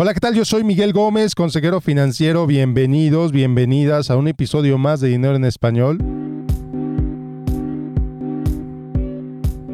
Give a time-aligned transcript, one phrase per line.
[0.00, 0.32] Hola, ¿qué tal?
[0.32, 2.46] Yo soy Miguel Gómez, consejero financiero.
[2.46, 5.98] Bienvenidos, bienvenidas a un episodio más de Dinero en Español.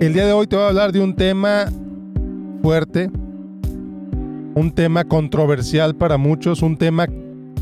[0.00, 1.66] El día de hoy te voy a hablar de un tema
[2.62, 3.10] fuerte,
[4.54, 7.06] un tema controversial para muchos, un tema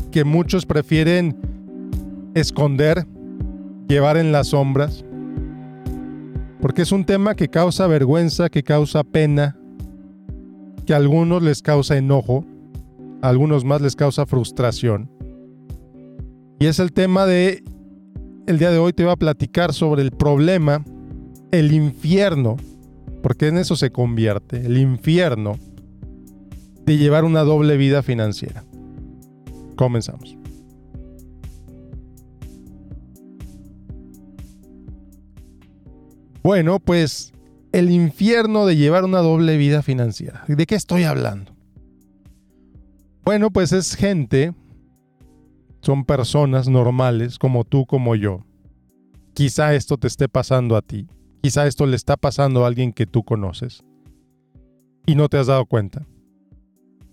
[0.09, 1.35] que muchos prefieren
[2.33, 3.05] esconder,
[3.89, 5.03] llevar en las sombras,
[6.61, 9.57] porque es un tema que causa vergüenza, que causa pena,
[10.85, 12.45] que a algunos les causa enojo
[13.23, 15.09] algunos más les causa frustración.
[16.59, 17.63] Y es el tema de,
[18.47, 20.83] el día de hoy te voy a platicar sobre el problema,
[21.51, 22.57] el infierno,
[23.21, 25.57] porque en eso se convierte, el infierno
[26.85, 28.65] de llevar una doble vida financiera.
[29.77, 30.37] Comenzamos.
[36.43, 37.31] Bueno, pues
[37.71, 40.43] el infierno de llevar una doble vida financiera.
[40.45, 41.52] ¿De qué estoy hablando?
[43.23, 44.53] Bueno, pues es gente,
[45.81, 48.45] son personas normales como tú, como yo.
[49.33, 51.07] Quizá esto te esté pasando a ti,
[51.41, 53.83] quizá esto le está pasando a alguien que tú conoces
[55.05, 56.05] y no te has dado cuenta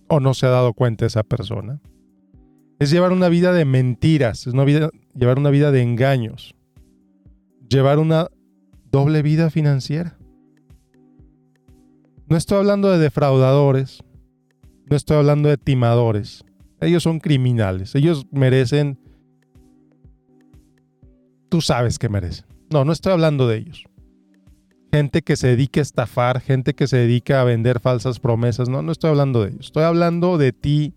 [0.08, 1.80] o no se ha dado cuenta esa persona.
[2.80, 6.56] Es llevar una vida de mentiras, es una vida, llevar una vida de engaños,
[7.68, 8.28] llevar una
[8.90, 10.18] doble vida financiera.
[12.26, 14.02] No estoy hablando de defraudadores,
[14.90, 16.44] no estoy hablando de timadores.
[16.80, 17.94] Ellos son criminales.
[17.94, 18.98] Ellos merecen...
[21.48, 22.44] Tú sabes que merecen.
[22.70, 23.84] No, no estoy hablando de ellos.
[24.92, 28.68] Gente que se dedica a estafar, gente que se dedica a vender falsas promesas.
[28.68, 29.66] No, no estoy hablando de ellos.
[29.66, 30.94] Estoy hablando de ti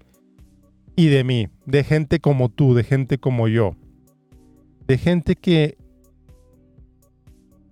[0.96, 1.50] y de mí.
[1.66, 3.76] De gente como tú, de gente como yo.
[4.88, 5.78] De gente que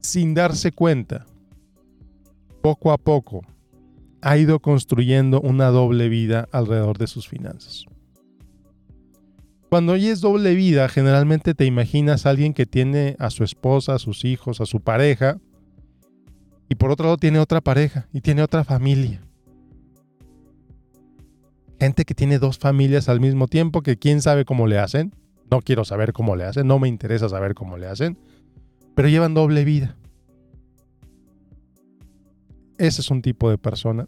[0.02, 1.26] sin darse cuenta,
[2.62, 3.42] poco a poco,
[4.22, 7.86] ha ido construyendo una doble vida alrededor de sus finanzas.
[9.70, 14.00] Cuando oyes doble vida, generalmente te imaginas a alguien que tiene a su esposa, a
[14.00, 15.40] sus hijos, a su pareja,
[16.68, 19.22] y por otro lado tiene otra pareja y tiene otra familia.
[21.80, 25.16] Gente que tiene dos familias al mismo tiempo, que quién sabe cómo le hacen.
[25.50, 28.18] No quiero saber cómo le hacen, no me interesa saber cómo le hacen,
[28.96, 29.98] pero llevan doble vida.
[32.78, 34.08] Ese es un tipo de persona.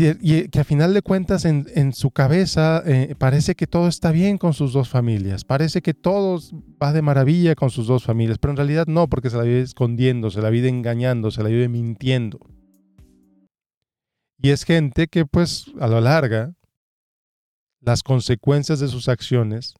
[0.00, 4.38] Y, que a final de cuentas en, su cabeza eh, parece que todo está bien
[4.38, 6.40] con sus dos familias, parece que todo
[6.80, 9.60] va de maravilla con sus dos familias, pero en realidad no, porque se la vive
[9.60, 12.38] escondiendo, se la vive engañando, se la vive mintiendo.
[14.40, 16.54] Y es gente que pues a lo larga
[17.80, 19.74] las consecuencias de sus acciones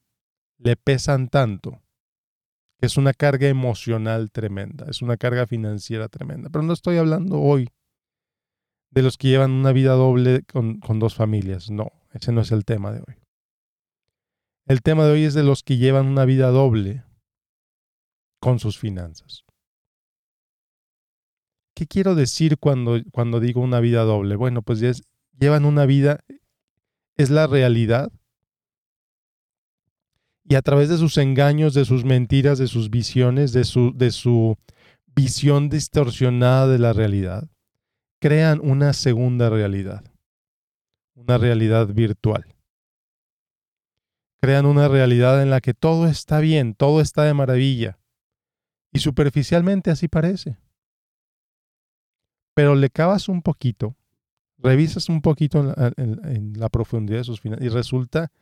[0.58, 1.80] le pesan tanto
[2.80, 6.48] es una carga emocional tremenda, es una carga financiera tremenda.
[6.50, 7.68] Pero no estoy hablando hoy
[8.91, 11.71] de los que llevan una vida doble con, dos familias.
[11.71, 13.16] No, ese no es el tema de hoy.
[14.66, 17.04] El tema de hoy es de los que llevan una vida doble
[18.41, 19.44] con sus finanzas.
[21.75, 24.37] ¿Qué quiero decir cuando, cuando digo una vida doble?
[24.37, 24.81] Bueno, pues
[25.38, 26.21] llevan una vida,
[27.16, 28.10] es la realidad
[30.48, 34.10] y a través de sus engaños, de sus mentiras, de sus visiones, de su, de
[34.10, 34.56] su
[35.15, 37.48] visión distorsionada de la realidad,
[38.20, 40.04] crean una segunda realidad,
[41.14, 42.46] una realidad virtual.
[44.40, 47.98] Crean una realidad en la que todo está bien, todo está de maravilla.
[48.92, 50.56] Y superficialmente así parece.
[52.54, 53.96] Pero le cavas un poquito,
[54.58, 58.32] revisas un poquito en la, profundidad de sus finanzas y resulta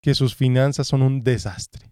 [0.00, 1.90] que sus finanzas son un desastre.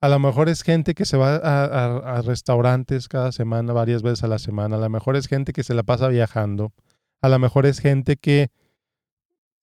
[0.00, 4.28] A lo mejor es gente que se va a, restaurantes cada semana, varias veces a
[4.28, 4.76] la semana.
[4.76, 6.72] A lo mejor es gente que se la pasa viajando.
[7.20, 8.50] A lo mejor es gente que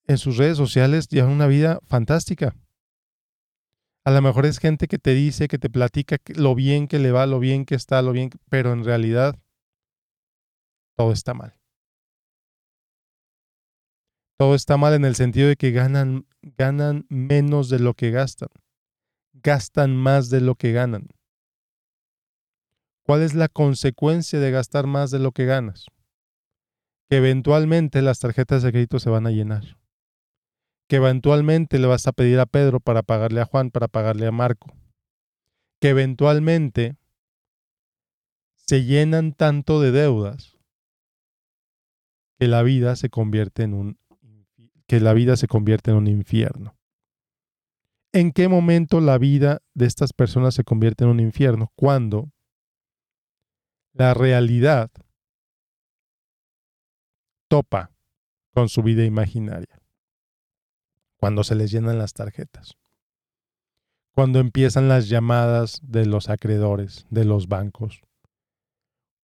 [0.07, 2.53] en sus redes sociales lleva una vida fantástica.
[4.03, 7.11] A lo mejor es gente que te dice, que te platica lo bien que le
[7.11, 9.39] va, lo bien que está, lo bien, pero en realidad
[10.97, 11.55] todo está mal.
[14.37, 16.27] Todo está mal en el sentido de que ganan
[16.57, 18.49] ganan menos de lo que gastan.
[19.45, 21.07] Gastan más de lo que ganan.
[23.03, 25.85] ¿Cuál es la consecuencia de gastar más de lo que ganas?
[27.11, 29.77] Que eventualmente las tarjetas de crédito se van a llenar.
[30.89, 34.31] Que eventualmente le vas a pedir a Pedro para pagarle a Juan, para pagarle a
[34.31, 34.73] Marco.
[35.79, 36.95] Que eventualmente
[38.55, 40.57] se llenan tanto de deudas
[42.39, 43.99] que la vida se convierte en un
[44.87, 46.74] que la vida se convierte en un infierno.
[48.15, 51.73] ¿En qué momento la vida de estas personas se convierte en un infierno?
[51.75, 52.31] Cuando
[53.91, 54.89] la realidad
[57.49, 57.91] topa
[58.53, 59.81] con su vida imaginaria.
[61.17, 62.77] Cuando se les llenan las tarjetas.
[64.13, 67.99] Cuando empiezan las llamadas de los acreedores, de los bancos.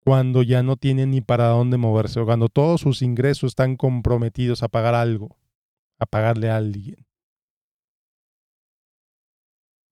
[0.04, 4.68] Cuando ya no tienen ni para dónde moverse cuando todos sus ingresos están comprometidos a
[4.68, 5.38] pagar algo,
[5.98, 7.08] a pagarle a alguien.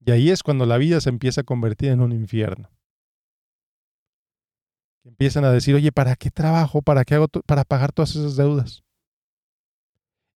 [0.10, 2.72] Y ahí es cuando la vida se empieza a convertir en un infierno.
[5.04, 6.82] Empiezan a decir, oye, ¿para qué trabajo?
[6.82, 7.28] ¿Para qué hago?
[7.28, 8.84] Para pagar todas esas deudas.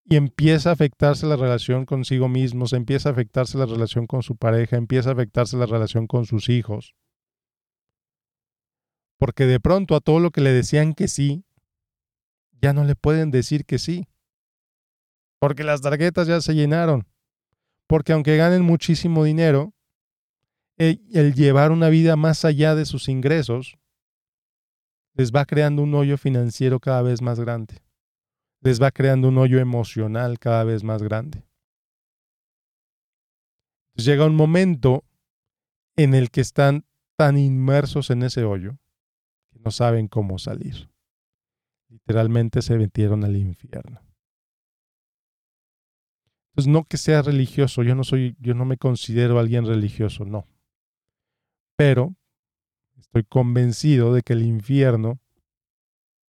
[0.06, 4.22] Y empieza a afectarse la relación consigo mismo, se empieza a afectarse la relación con
[4.22, 6.94] su pareja, empieza a afectarse la relación con sus hijos.
[9.18, 11.46] Porque de pronto a todo lo que le decían que sí,
[12.62, 14.08] ya no le pueden decir que sí.
[15.40, 17.08] Porque las tarjetas ya se llenaron.
[17.94, 19.72] Porque aunque ganen muchísimo dinero,
[20.78, 23.78] el, llevar una vida más allá de sus ingresos
[25.14, 27.84] les va creando un hoyo financiero cada vez más grande.
[28.62, 31.46] Les va creando un hoyo emocional cada vez más grande.
[33.94, 35.04] llega un momento
[35.96, 38.80] en el que están tan inmersos en ese hoyo
[39.52, 40.90] que no saben cómo salir.
[41.90, 44.02] Literalmente se metieron al infierno.
[46.54, 50.48] Entonces, no que sea religioso, yo no soy, yo no me considero alguien religioso, no.
[51.76, 52.16] Pero
[53.00, 55.20] estoy convencido de que el infierno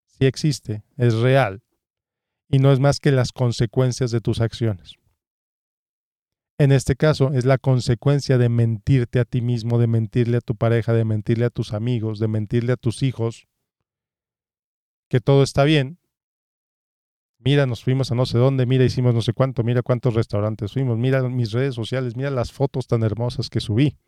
[0.06, 1.62] sí existe, es real,
[2.48, 4.94] y no es más que las consecuencias de tus acciones.
[6.56, 10.56] En este caso, es la consecuencia de mentirte a ti mismo, de mentirle a tu
[10.56, 13.46] pareja, de mentirle a tus amigos, de mentirle a tus hijos,
[15.10, 15.98] que todo está bien,
[17.44, 20.72] mira, nos fuimos a no sé dónde, mira, hicimos no sé cuánto, mira cuántos restaurantes
[20.72, 23.98] fuimos, mira mis redes sociales, mira las fotos tan hermosas que subí.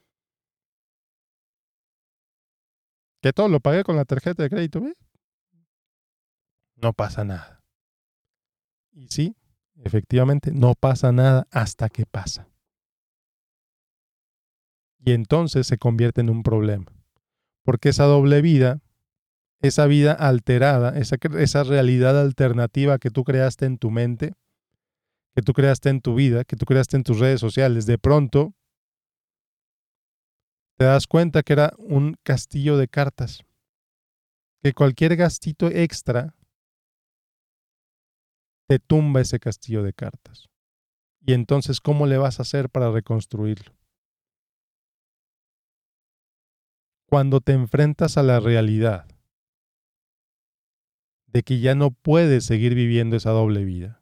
[3.20, 4.94] Que todo lo pagué con la tarjeta de crédito, ¿ve?
[6.76, 7.62] No pasa nada.
[8.92, 9.36] Y sí,
[9.82, 12.48] efectivamente, no pasa nada hasta que pasa.
[14.98, 16.86] Y entonces se convierte en un problema.
[17.62, 18.80] Porque esa doble vida
[19.62, 24.34] esa vida alterada, esa, esa realidad alternativa que tú creaste en tu mente,
[25.34, 28.54] que tú creaste en tu vida, que tú creaste en tus redes sociales, de pronto
[30.78, 33.42] te das cuenta que era un castillo de cartas,
[34.62, 36.34] que cualquier gastito extra
[38.68, 40.48] te tumba ese castillo de cartas.
[41.20, 43.74] Y entonces, ¿cómo le vas a hacer para reconstruirlo?
[47.08, 49.06] Cuando te enfrentas a la realidad
[51.26, 54.00] de que ya no puedes seguir viviendo esa doble vida,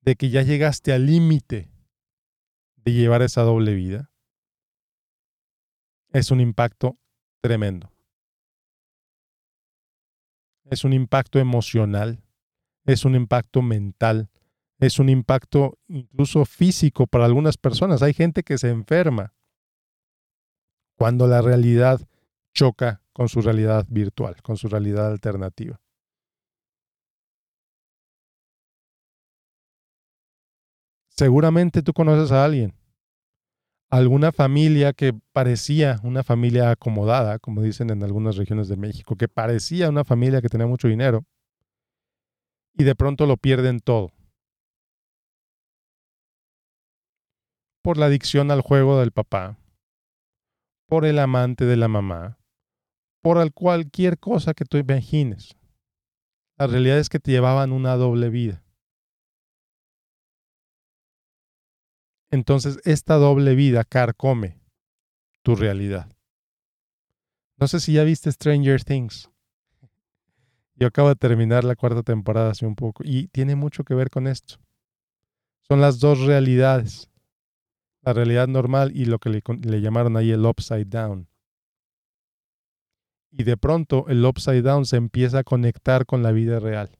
[0.00, 1.70] de que ya llegaste al límite
[2.76, 4.10] de llevar esa doble vida,
[6.12, 6.98] es un impacto
[7.40, 7.92] tremendo.
[10.64, 12.22] Es un impacto emocional,
[12.84, 14.30] es un impacto mental,
[14.78, 18.02] es un impacto incluso físico para algunas personas.
[18.02, 19.34] Hay gente que se enferma
[20.96, 22.00] cuando la realidad
[22.54, 25.81] choca con su realidad virtual, con su realidad alternativa.
[31.22, 32.74] Seguramente tú conoces a alguien,
[33.92, 39.28] alguna familia que parecía una familia acomodada, como dicen en algunas regiones de México, que
[39.28, 41.24] parecía una familia que tenía mucho dinero
[42.74, 44.10] y de pronto lo pierden todo.
[47.84, 49.60] Por la adicción al juego del papá,
[50.88, 52.40] por el amante de la mamá,
[53.20, 55.56] por cualquier cosa que tú imagines.
[56.58, 58.61] La realidad es que te llevaban una doble vida.
[62.32, 64.58] Entonces esta doble vida carcome
[65.42, 66.10] tu realidad.
[67.58, 69.30] No sé si ya viste Stranger Things.
[70.74, 74.08] Yo acabo de terminar la cuarta temporada hace un poco y tiene mucho que ver
[74.08, 74.56] con esto.
[75.60, 77.10] Son las dos realidades.
[78.00, 81.28] La realidad normal y lo que le, le llamaron ahí el upside down.
[83.30, 86.98] Y de pronto el upside down se empieza a conectar con la vida real.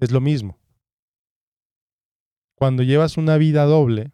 [0.00, 0.58] Es lo mismo
[2.54, 4.12] cuando llevas una vida doble,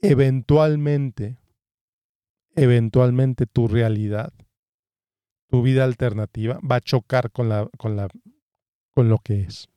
[0.00, 1.38] eventualmente,
[2.54, 4.32] eventualmente tu realidad,
[5.48, 8.08] tu vida alternativa va a chocar con, la, con, la,
[8.94, 9.68] con lo que es.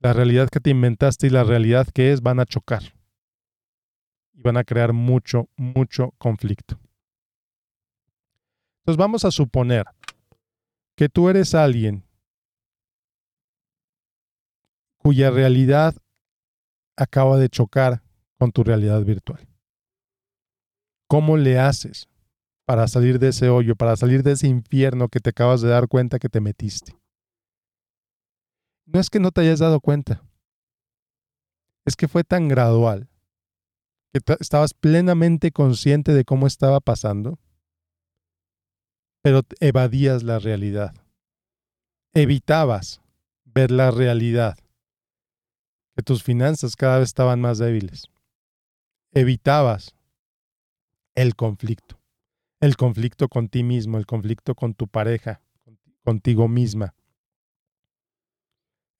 [0.00, 2.82] La realidad que te inventaste y la realidad que es van a chocar.
[4.34, 6.78] Y van a crear mucho, mucho conflicto.
[8.80, 9.84] Entonces vamos a suponer
[10.94, 12.05] que tú eres alguien
[15.06, 15.94] cuya realidad
[16.96, 18.02] acaba de chocar
[18.40, 19.46] con tu realidad virtual.
[21.08, 22.08] ¿Cómo le haces?
[22.66, 25.86] para salir de ese hoyo, para salir de ese infierno que te acabas de dar
[25.86, 26.98] cuenta que te metiste.
[28.86, 30.20] No es que no te hayas dado cuenta,
[31.84, 33.08] es que fue tan gradual
[34.12, 37.38] que estabas plenamente consciente de cómo estaba pasando,
[39.22, 40.92] pero evadías la realidad.
[42.14, 43.00] Evitabas
[43.44, 44.58] ver la realidad,
[45.96, 48.10] que tus finanzas cada vez estaban más débiles.
[49.12, 49.96] Evitabas
[51.14, 51.98] el conflicto,
[52.60, 55.40] el conflicto con ti mismo, el conflicto con tu pareja,
[56.04, 56.94] contigo misma,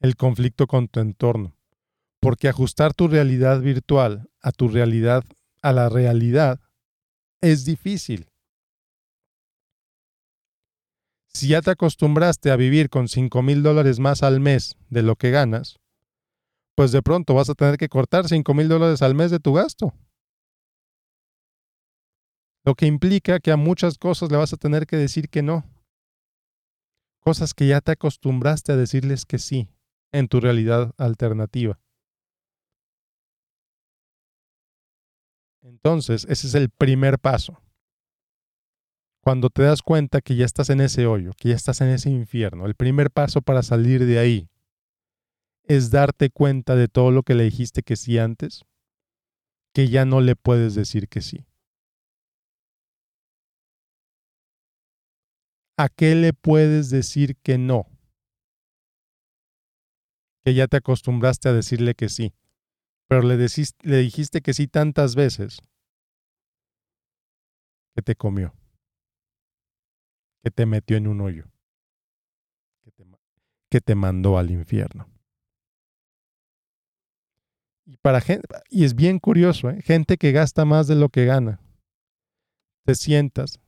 [0.00, 1.54] el conflicto con tu entorno.
[2.18, 5.22] Porque ajustar tu realidad virtual a tu realidad,
[5.60, 6.60] a la realidad,
[7.42, 8.30] es difícil.
[11.28, 15.16] Si ya te acostumbraste a vivir con 5 mil dólares más al mes de lo
[15.16, 15.78] que ganas,
[16.76, 19.54] pues de pronto vas a tener que cortar 5 mil dólares al mes de tu
[19.54, 19.94] gasto.
[22.64, 25.64] Lo que implica que a muchas cosas le vas a tener que decir que no.
[27.20, 29.70] Cosas que ya te acostumbraste a decirles que sí
[30.12, 31.80] en tu realidad alternativa.
[35.62, 37.58] Entonces, ese es el primer paso.
[39.22, 42.10] Cuando te das cuenta que ya estás en ese hoyo, que ya estás en ese
[42.10, 44.48] infierno, el primer paso para salir de ahí
[45.66, 48.64] es darte cuenta de todo lo que le dijiste que sí antes,
[49.74, 51.46] que ya no le puedes decir que sí.
[55.76, 57.86] ¿A qué le puedes decir que no?
[60.44, 62.32] Que ya te acostumbraste a decirle que sí,
[63.08, 65.58] pero le, dijiste que sí tantas veces
[67.94, 68.54] que te comió,
[70.42, 71.44] que te metió en un hoyo,
[73.68, 75.15] que te mandó al infierno.
[77.86, 79.80] Y, para gente, y es bien curioso, ¿eh?
[79.80, 81.60] gente que gasta más de lo que gana.
[82.84, 83.60] Te sientas,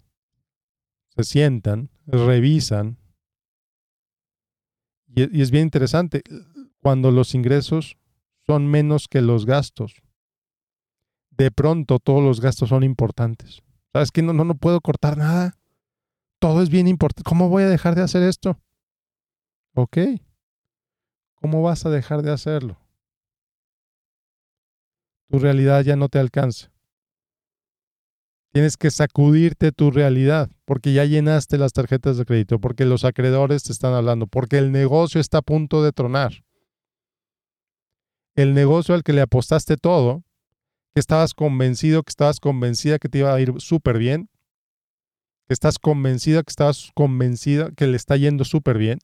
[1.17, 2.99] se sientan, revisan.
[5.07, 6.23] Y, es bien interesante,
[6.83, 7.97] cuando los ingresos
[8.45, 10.03] son menos que los gastos,
[11.31, 13.63] de pronto todos los gastos son importantes.
[13.93, 15.55] ¿Sabes que no, no, no puedo cortar nada?
[16.41, 17.29] Todo es bien importante.
[17.29, 18.61] ¿Cómo voy a dejar de hacer esto?
[19.75, 19.99] Ok.
[21.37, 22.79] ¿Cómo vas a dejar de hacerlo?
[25.31, 26.73] Tu realidad ya no te alcanza.
[28.53, 33.63] Tienes que sacudirte tu realidad porque ya llenaste las tarjetas de crédito, porque los acreedores
[33.63, 36.33] te están hablando, porque el negocio está a punto de tronar.
[38.35, 40.25] El negocio al que le apostaste todo,
[40.95, 44.31] que estabas convencido, que estabas convencida que te iba a ir súper bien,
[45.47, 48.99] que estás convencida, que estabas convencida que le está yendo súper bien.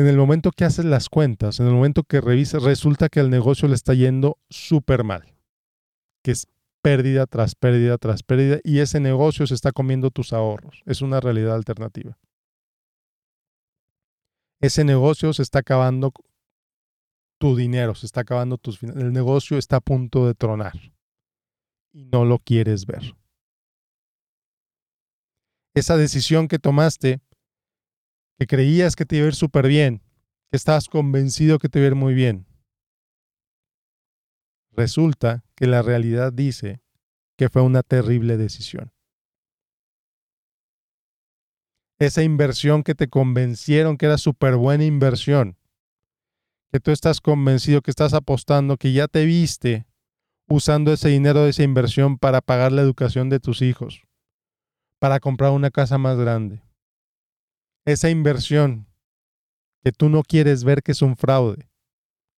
[0.00, 3.28] En el momento que haces las cuentas, en el momento que revisas, resulta que el
[3.28, 5.36] negocio le está yendo súper mal,
[6.24, 6.46] que es
[6.80, 10.82] pérdida tras pérdida tras pérdida y ese negocio se está comiendo tus ahorros.
[10.86, 12.18] Es una realidad alternativa.
[14.62, 16.14] Ese negocio se está acabando
[17.38, 19.04] tu dinero, se está acabando tus finanzas.
[19.04, 20.80] El negocio está a punto de tronar
[21.92, 23.14] y no lo quieres ver.
[25.74, 27.20] Esa decisión que tomaste,
[28.40, 30.02] que creías que te iba a ir súper bien,
[30.50, 32.46] que estabas convencido que te iba a ir muy bien,
[34.72, 36.80] Resulta que la realidad dice
[37.36, 38.92] que fue una terrible decisión.
[41.98, 45.58] Esa inversión que te convencieron que era súper buena inversión,
[46.72, 49.86] que tú estás convencido, que estás apostando, que ya te viste
[50.48, 54.02] usando ese dinero de esa inversión para pagar la educación de tus hijos,
[54.98, 56.62] para comprar una casa más grande.
[57.84, 58.86] Esa inversión
[59.82, 61.70] que tú no quieres ver que es un fraude,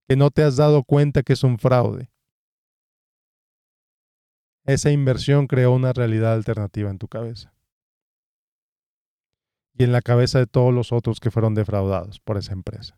[0.08, 2.12] que no te has dado cuenta que es un fraude,
[4.64, 7.52] esa inversión creó una realidad alternativa en tu cabeza.
[9.74, 12.96] Y en la cabeza de todos los otros que fueron defraudados por esa empresa.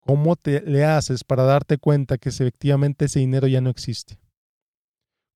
[0.00, 4.20] ¿Cómo te, le haces para darte cuenta que efectivamente ese dinero ya no existe?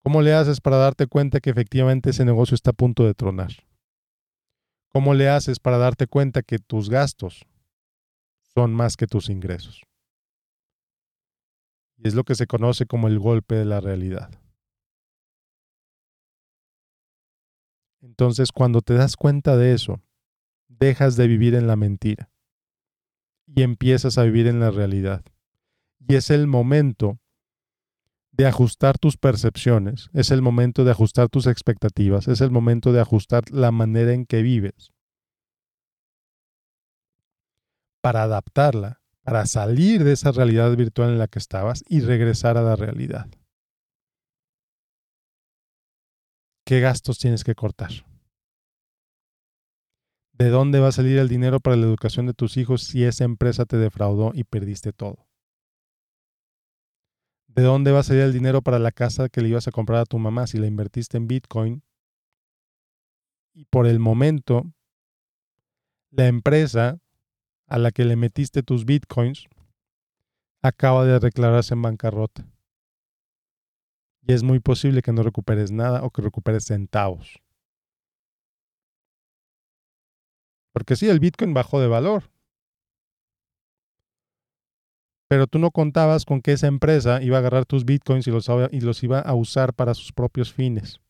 [0.03, 3.53] ¿Cómo le haces para darte cuenta que efectivamente ese negocio está a punto de tronar?
[4.93, 7.47] ¿Cómo le haces para darte cuenta que tus gastos
[8.55, 9.83] son más que tus ingresos?
[11.97, 14.31] Y es lo que se conoce como el golpe de la realidad.
[18.03, 20.03] Entonces, cuando te das cuenta de eso,
[20.69, 22.31] dejas de vivir en la mentira
[23.47, 25.25] y empiezas a vivir en la realidad.
[25.99, 27.22] Y es el momento
[28.33, 33.01] de ajustar tus percepciones, es el momento de ajustar tus expectativas, es el momento de
[33.01, 34.93] ajustar la manera en que vives
[38.03, 42.63] para adaptarla para salir de esa realidad virtual en la que estabas y regresar a
[42.63, 43.31] la realidad.
[46.67, 47.91] ¿Qué gastos tienes que cortar?
[50.33, 53.25] ¿De dónde va a salir el dinero para la educación de tus hijos si esa
[53.25, 55.27] empresa te defraudó y perdiste todo?
[57.55, 60.01] ¿De dónde va a salir el dinero para la casa que le ibas a comprar
[60.01, 61.83] a tu mamá si la invertiste en Bitcoin?
[63.53, 64.73] Y por el momento,
[66.11, 66.99] la empresa
[67.67, 69.49] a la que le metiste tus Bitcoins
[70.63, 72.47] acaba de declararse en bancarrota.
[74.23, 77.39] Y es muy posible que no recuperes nada o que recuperes centavos.
[80.73, 82.32] Porque sí, el Bitcoin bajó de valor.
[85.33, 89.03] Pero tú no contabas con que esa empresa iba a agarrar tus Bitcoins y los,
[89.03, 91.01] iba a usar para sus propios fines.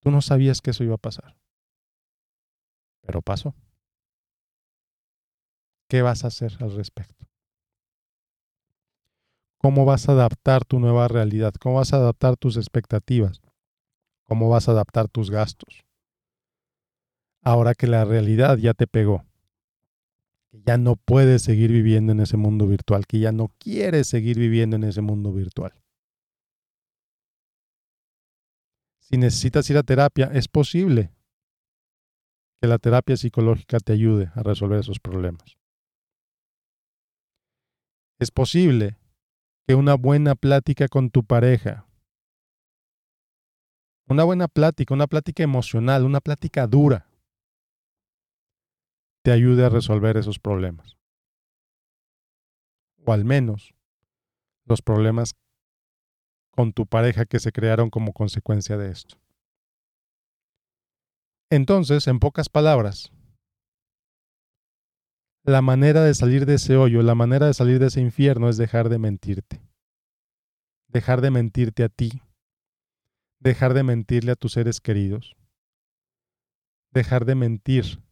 [0.00, 1.34] Tú no sabías que eso iba a pasar.
[3.00, 3.54] Pero pasó.
[5.88, 7.26] ¿Qué vas a hacer al respecto?
[9.62, 11.54] ¿Cómo vas a adaptar tu nueva realidad?
[11.58, 13.40] ¿Cómo vas a adaptar tus expectativas?
[14.24, 15.86] ¿Cómo vas a adaptar tus gastos?
[17.46, 19.24] ahora que la realidad ya te pegó,
[20.64, 24.76] ya no puedes seguir viviendo en ese mundo virtual, que ya no quieres seguir viviendo
[24.76, 25.72] en ese mundo virtual.
[29.00, 31.12] Si necesitas ir a terapia, es posible
[32.60, 35.56] que la terapia psicológica te ayude a resolver esos problemas.
[38.18, 38.96] Es posible
[39.66, 41.86] que una buena plática con tu pareja,
[44.08, 47.06] una buena plática, una plática emocional, una plática dura,
[49.26, 50.96] te ayude a resolver esos problemas.
[53.04, 53.74] O al menos
[54.66, 55.34] los problemas
[56.52, 59.16] con tu pareja que se crearon como consecuencia de esto.
[61.50, 63.10] Entonces, en pocas palabras,
[65.42, 68.56] la manera de salir de ese hoyo, la manera de salir de ese infierno es
[68.56, 69.60] dejar de mentirte.
[70.86, 72.22] Dejar de mentirte a ti.
[73.40, 75.34] Dejar de mentirle a tus seres queridos.
[76.92, 78.05] Dejar de mentir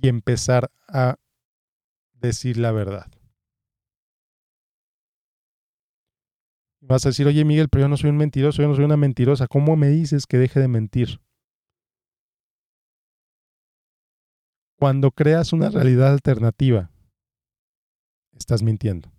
[0.00, 1.16] y empezar a
[2.14, 3.06] decir la verdad.
[6.82, 8.96] Vas a decir, oye Miguel, pero yo no soy un mentiroso, yo no soy una
[8.96, 9.46] mentirosa.
[9.46, 11.20] ¿Cómo me dices que deje de mentir?
[14.78, 16.90] Cuando creas una realidad alternativa,
[18.32, 19.12] estás mintiendo.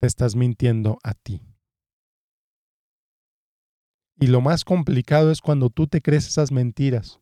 [0.00, 1.40] Te estás mintiendo a ti.
[4.20, 7.20] Y lo más complicado es cuando tú te crees esas mentiras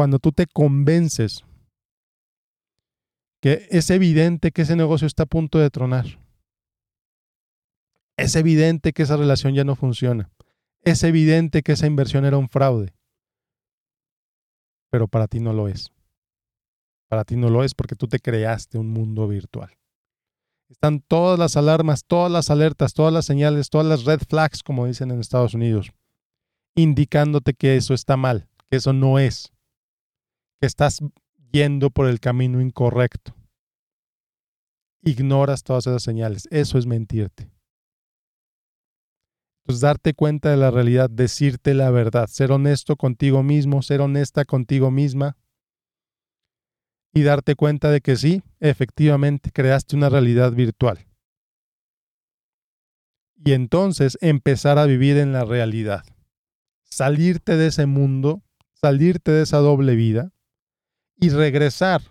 [0.00, 1.44] cuando tú te convences
[3.42, 6.06] que es evidente que ese negocio está a punto de tronar.
[8.16, 10.30] Es evidente que esa relación ya no funciona.
[10.80, 12.94] Es evidente que esa inversión era un fraude.
[14.88, 15.92] Pero para ti no lo es.
[17.10, 19.76] Para ti no lo es porque tú te creaste un mundo virtual.
[20.70, 24.86] Están todas las alarmas, todas las alertas, todas las señales, todas las red flags, como
[24.86, 25.92] dicen en Estados Unidos,
[26.74, 29.52] indicándote que eso está mal, que eso no es
[30.60, 30.98] que estás
[31.52, 33.34] yendo por el camino incorrecto.
[35.02, 36.46] Ignoras todas esas señales.
[36.50, 37.50] Eso es mentirte.
[39.62, 44.44] Entonces, darte cuenta de la realidad, decirte la verdad, ser honesto contigo mismo, ser honesta
[44.44, 45.36] contigo misma
[47.14, 51.06] y darte cuenta de que sí, efectivamente, creaste una realidad virtual.
[53.42, 56.04] Y entonces empezar a vivir en la realidad.
[56.84, 58.42] Salirte de ese mundo,
[58.74, 60.32] salirte de esa doble vida
[61.20, 62.02] y regresar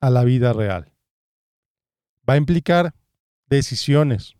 [0.00, 0.92] a la vida real.
[2.28, 2.94] Va a implicar
[3.48, 4.34] decisiones,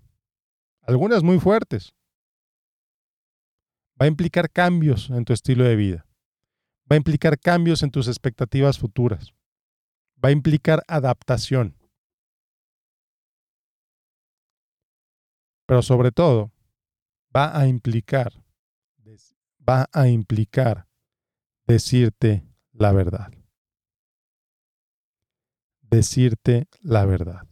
[0.83, 1.95] algunas muy fuertes.
[4.01, 6.07] Va a implicar cambios en tu estilo de vida.
[6.91, 9.35] Va a implicar cambios en tus expectativas futuras.
[10.25, 11.77] Va a implicar adaptación.
[15.67, 16.51] Pero sobre todo,
[17.37, 18.33] va a implicar,
[19.69, 20.89] va a implicar
[21.67, 23.33] decirte la verdad.
[25.83, 27.47] Decirte la verdad.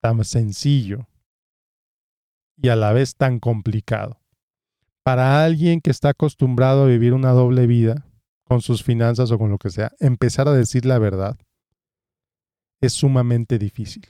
[0.00, 1.06] Tan sencillo
[2.56, 4.20] y a la vez tan complicado.
[5.02, 8.04] Para alguien que está acostumbrado a vivir una doble vida
[8.44, 11.38] con sus finanzas o con lo que sea, empezar a decir la verdad
[12.80, 14.06] es sumamente difícil.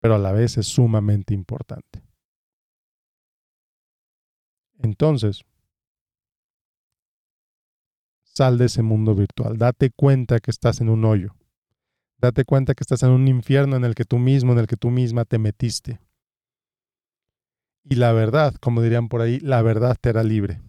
[0.00, 2.09] Pero a la vez es sumamente importante.
[4.82, 5.44] Entonces,
[8.24, 9.58] sal de ese mundo virtual.
[9.58, 11.34] Date cuenta que estás en un hoyo.
[12.18, 14.76] Date cuenta que estás en un infierno en el que tú mismo, en el que
[14.76, 16.00] tú misma te metiste.
[17.84, 20.60] Y la verdad, como dirían por ahí, la verdad te hará libre.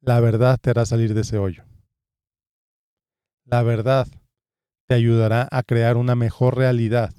[0.00, 1.64] La verdad te hará salir de ese hoyo.
[3.44, 4.06] La verdad
[4.86, 7.14] te ayudará a crear una mejor realidad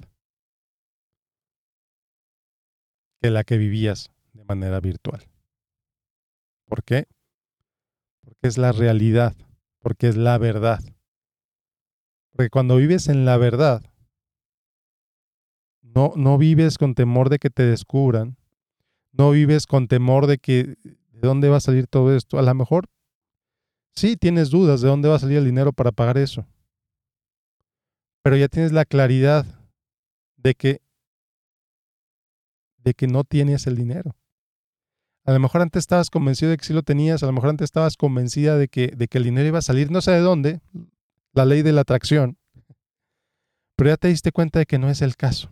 [3.20, 5.22] que la que vivías de manera virtual.
[6.66, 7.06] ¿Por qué?
[8.22, 9.34] Porque es la realidad,
[9.80, 10.80] porque es la verdad.
[12.30, 13.82] Porque cuando vives en la verdad,
[15.82, 18.36] no, no vives con temor de que te descubran,
[19.12, 22.38] no vives con temor de que de dónde va a salir todo esto.
[22.38, 22.86] A lo mejor
[23.94, 26.46] sí tienes dudas de dónde va a salir el dinero para pagar eso,
[28.22, 29.44] pero ya tienes la claridad
[30.36, 30.80] de que
[32.78, 34.16] de que no tienes el dinero.
[35.24, 37.66] A lo mejor antes estabas convencido de que sí lo tenías, a lo mejor antes
[37.66, 40.60] estabas convencida de que, de que el dinero iba a salir, no sé de dónde,
[41.32, 42.38] la ley de la atracción,
[43.76, 45.50] pero ya te diste cuenta de que no es el caso.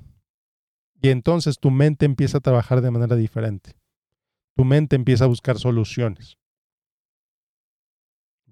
[1.01, 3.77] Y entonces tu mente empieza a trabajar de manera diferente.
[4.57, 6.37] Tu mente empieza a buscar soluciones.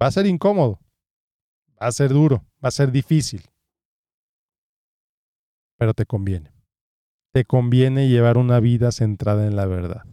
[0.00, 0.79] Va a ser incómodo,
[1.81, 3.42] va a ser duro, va a ser difícil,
[5.79, 6.52] pero te conviene.
[7.33, 10.05] Te conviene llevar una vida centrada en la verdad.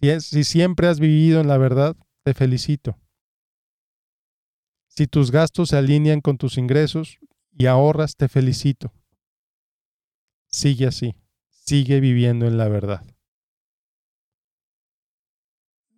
[0.00, 2.98] Si, si siempre has vivido en la verdad, te felicito.
[4.88, 7.18] Si tus gastos se alinean con tus ingresos
[7.52, 8.92] y ahorras, te felicito.
[10.46, 11.16] Sigue así,
[11.48, 13.04] sigue viviendo en la verdad.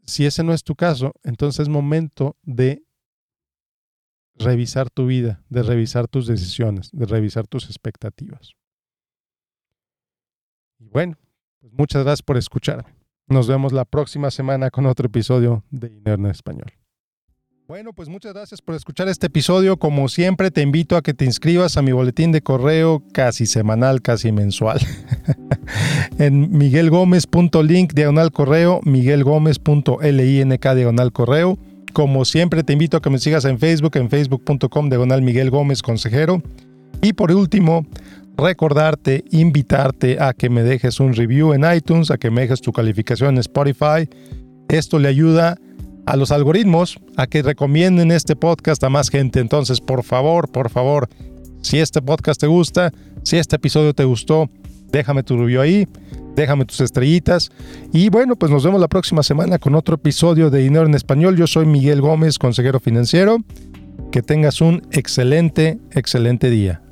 [0.06, 2.86] Si ese no es tu caso, entonces es momento de
[4.36, 8.52] revisar tu vida, de revisar tus decisiones, de revisar tus expectativas.
[10.78, 11.18] Y bueno,
[11.60, 12.95] pues muchas gracias por escucharme.
[13.28, 16.72] Nos vemos la próxima semana con otro episodio de Dinero Español.
[17.66, 19.76] Bueno, pues muchas gracias por escuchar este episodio.
[19.76, 24.00] Como siempre, te invito a que te inscribas a mi boletín de correo casi semanal,
[24.00, 24.78] casi mensual.
[26.20, 31.58] en miguelgomez.link diagonal correo, miguelgomez.link diagonal correo.
[31.92, 35.82] Como siempre, te invito a que me sigas en Facebook, en facebook.com diagonal Miguel Gómez
[35.82, 36.40] Consejero.
[37.02, 37.84] Y por último,
[38.36, 42.72] recordarte, invitarte a que me dejes un review en iTunes, a que me dejes tu
[42.72, 44.08] calificación en Spotify.
[44.68, 45.56] Esto le ayuda
[46.06, 49.40] a los algoritmos a que recomienden este podcast a más gente.
[49.40, 51.08] Entonces, por favor, por favor,
[51.62, 54.48] si este podcast te gusta, si este episodio te gustó,
[54.92, 55.88] déjame tu review ahí,
[56.36, 57.50] déjame tus estrellitas.
[57.92, 61.36] Y bueno, pues nos vemos la próxima semana con otro episodio de Dinero en Español.
[61.36, 63.38] Yo soy Miguel Gómez, consejero financiero.
[64.12, 66.85] Que tengas un excelente, excelente día.